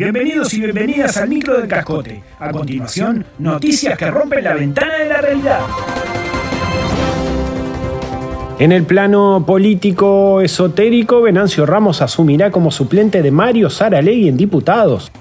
Bienvenidos 0.00 0.54
y 0.54 0.62
bienvenidas 0.62 1.18
al 1.18 1.28
micro 1.28 1.58
del 1.58 1.68
cascote. 1.68 2.22
A 2.38 2.50
continuación, 2.50 3.22
noticias 3.38 3.98
que 3.98 4.10
rompen 4.10 4.42
la 4.42 4.54
ventana 4.54 4.94
de 4.94 5.04
la 5.04 5.20
realidad. 5.20 5.60
En 8.58 8.72
el 8.72 8.84
plano 8.84 9.44
político 9.46 10.40
esotérico, 10.40 11.20
Venancio 11.20 11.66
Ramos 11.66 12.00
asumirá 12.00 12.50
como 12.50 12.70
suplente 12.70 13.20
de 13.20 13.30
Mario 13.30 13.68
Saralegui 13.68 14.28
en 14.28 14.38
diputados. 14.38 15.12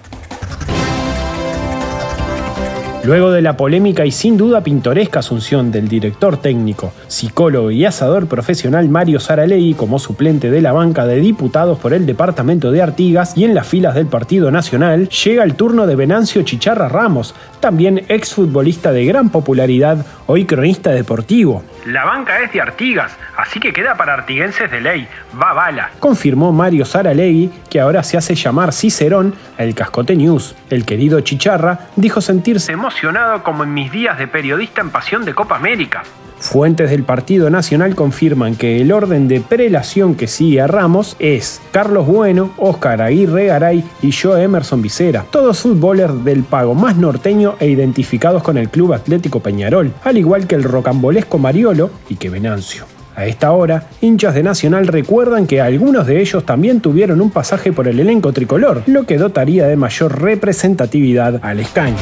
Luego 3.10 3.32
de 3.32 3.41
la 3.41 3.57
polémica 3.57 4.05
y 4.05 4.12
sin 4.12 4.38
duda 4.38 4.62
pintoresca 4.62 5.21
asunción 5.21 5.71
del 5.71 5.88
director 5.88 6.38
técnico, 6.38 6.94
psicólogo 7.08 7.71
y 7.71 7.84
asador 7.84 8.28
profesional 8.28 8.88
Mario 8.88 9.20
Saralegui 9.20 9.73
como 9.73 9.98
suplente 9.98 10.52
de 10.52 10.62
la 10.62 10.73
banca 10.73 11.08
de 11.08 11.20
diputados 11.20 11.80
por 11.80 11.94
el 11.94 12.05
departamento 12.05 12.72
de 12.72 12.84
Artigas 12.84 13.36
y 13.36 13.45
en 13.45 13.55
las 13.55 13.67
filas 13.67 13.95
del 13.95 14.05
Partido 14.05 14.52
Nacional, 14.52 15.09
llega 15.09 15.44
el 15.44 15.55
turno 15.55 15.88
de 15.88 15.95
Venancio 15.95 16.44
Chicharra 16.44 16.88
Ramos, 16.88 17.34
también 17.59 18.05
exfutbolista 18.09 18.91
de 18.91 19.05
gran 19.05 19.31
popularidad, 19.31 20.05
hoy 20.31 20.45
cronista 20.45 20.91
deportivo. 20.91 21.63
La 21.88 22.05
banca 22.05 22.39
es 22.41 22.53
de 22.53 22.61
Artigas, 22.61 23.17
así 23.35 23.59
que 23.59 23.73
queda 23.73 23.97
para 23.97 24.13
artiguenses 24.13 24.69
de 24.69 24.79
ley. 24.79 25.07
Va 25.41 25.53
bala. 25.53 25.89
Confirmó 25.99 26.52
Mario 26.52 26.85
Saralegui, 26.85 27.52
que 27.67 27.79
ahora 27.79 28.03
se 28.03 28.15
hace 28.15 28.35
llamar 28.35 28.71
Cicerón, 28.71 29.33
el 29.57 29.73
Cascote 29.73 30.15
News. 30.15 30.55
El 30.69 30.85
querido 30.85 31.19
Chicharra 31.21 31.88
dijo 31.95 32.21
sentirse 32.21 32.71
Emocionado 32.71 33.41
como 33.41 33.63
en 33.63 33.73
mis 33.73 33.91
días 33.91 34.19
de 34.19 34.27
periodista 34.27 34.81
en 34.81 34.91
Pasión 34.91 35.25
de 35.25 35.33
Copa 35.33 35.55
América. 35.55 36.03
Fuentes 36.39 36.89
del 36.89 37.03
Partido 37.03 37.49
Nacional 37.49 37.95
confirman 37.95 38.55
que 38.55 38.80
el 38.81 38.93
orden 38.93 39.27
de 39.27 39.41
prelación 39.41 40.16
que 40.16 40.27
sigue 40.27 40.61
a 40.61 40.67
Ramos 40.67 41.17
es 41.19 41.61
Carlos 41.71 42.07
Bueno, 42.07 42.52
Óscar 42.57 43.02
Aguirre 43.02 43.47
Garay 43.47 43.83
y 44.02 44.11
Joe 44.14 44.43
Emerson 44.43 44.81
Vicera, 44.81 45.25
todos 45.30 45.59
futbolers 45.59 46.23
del 46.23 46.43
pago 46.43 46.75
más 46.75 46.95
norteño 46.95 47.55
e 47.59 47.67
identificados 47.67 48.41
con 48.41 48.58
el 48.58 48.69
Club 48.69 48.93
Atlético 48.93 49.41
Peñarol, 49.41 49.91
al 50.03 50.17
igual 50.20 50.48
que 50.48 50.56
el 50.56 50.64
rocambolesco 50.64 51.39
Mariolo 51.39 51.89
y 52.09 52.16
que 52.16 52.30
Venancio. 52.30 52.86
A 53.16 53.25
esta 53.25 53.52
hora, 53.52 53.89
hinchas 54.00 54.34
de 54.34 54.44
Nacional 54.44 54.88
recuerdan 54.88 55.45
que 55.45 55.59
algunos 55.59 56.08
de 56.08 56.22
ellos 56.22 56.45
también 56.45 56.80
tuvieron 56.80 57.20
un 57.20 57.31
pasaje 57.31 57.73
por 57.73 57.88
el 57.88 58.00
elenco 58.00 58.31
tricolor, 58.31 58.84
lo 58.86 59.06
que 59.06 59.17
dotaría 59.17 59.67
de 59.67 59.76
mayor 59.76 60.22
representatividad 60.22 61.39
al 61.44 61.59
escaño. 61.59 61.98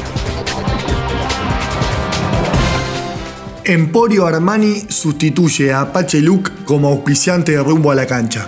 Emporio 3.66 4.28
Armani 4.28 4.76
sustituye 4.88 5.74
a 5.74 5.82
Apache 5.82 6.22
Luke 6.22 6.52
como 6.66 6.88
auspiciante 6.88 7.54
de 7.54 7.64
rumbo 7.64 7.92
a 7.92 7.96
la 7.96 8.06
cancha. 8.06 8.48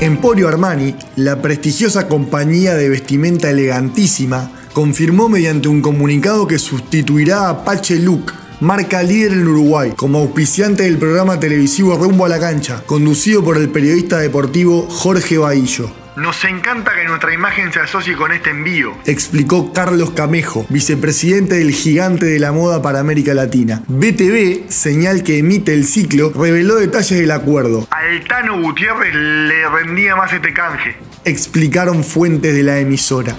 Emporio 0.00 0.48
Armani, 0.48 0.94
la 1.16 1.42
prestigiosa 1.42 2.08
compañía 2.08 2.74
de 2.74 2.88
vestimenta 2.88 3.50
elegantísima, 3.50 4.50
confirmó 4.78 5.28
mediante 5.28 5.66
un 5.66 5.82
comunicado 5.82 6.46
que 6.46 6.56
sustituirá 6.56 7.46
a 7.46 7.50
Apache 7.50 7.98
Luke, 7.98 8.32
marca 8.60 9.02
líder 9.02 9.32
en 9.32 9.48
Uruguay, 9.48 9.92
como 9.96 10.20
auspiciante 10.20 10.84
del 10.84 10.98
programa 10.98 11.40
televisivo 11.40 11.96
Rumbo 11.96 12.26
a 12.26 12.28
la 12.28 12.38
Cancha, 12.38 12.84
conducido 12.86 13.42
por 13.42 13.56
el 13.56 13.70
periodista 13.70 14.18
deportivo 14.18 14.86
Jorge 14.88 15.36
Bahillo. 15.36 15.90
Nos 16.14 16.44
encanta 16.44 16.92
que 16.94 17.08
nuestra 17.08 17.34
imagen 17.34 17.72
se 17.72 17.80
asocie 17.80 18.14
con 18.14 18.30
este 18.30 18.50
envío, 18.50 18.96
explicó 19.04 19.72
Carlos 19.72 20.12
Camejo, 20.12 20.64
vicepresidente 20.68 21.56
del 21.56 21.72
gigante 21.72 22.26
de 22.26 22.38
la 22.38 22.52
moda 22.52 22.80
para 22.80 23.00
América 23.00 23.34
Latina. 23.34 23.82
BTV, 23.88 24.70
señal 24.70 25.24
que 25.24 25.38
emite 25.38 25.74
el 25.74 25.86
ciclo, 25.86 26.30
reveló 26.30 26.76
detalles 26.76 27.18
del 27.18 27.32
acuerdo. 27.32 27.88
Al 27.90 28.22
Tano 28.28 28.62
Gutiérrez 28.62 29.12
le 29.12 29.68
rendía 29.70 30.14
más 30.14 30.32
este 30.32 30.52
canje, 30.54 30.94
explicaron 31.24 32.04
fuentes 32.04 32.54
de 32.54 32.62
la 32.62 32.78
emisora. 32.78 33.34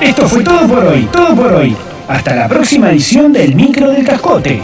Esto 0.00 0.28
fue 0.28 0.44
todo 0.44 0.68
por 0.68 0.84
hoy, 0.84 1.08
todo 1.12 1.34
por 1.34 1.52
hoy. 1.52 1.76
Hasta 2.06 2.34
la 2.34 2.48
próxima 2.48 2.90
edición 2.90 3.32
del 3.32 3.54
Micro 3.54 3.90
del 3.90 4.06
Cascote. 4.06 4.62